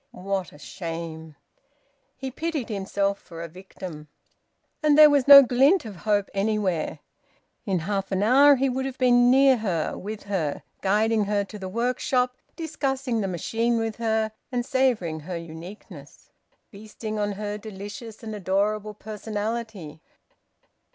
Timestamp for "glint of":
5.43-5.97